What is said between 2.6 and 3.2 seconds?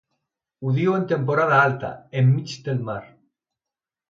del mar.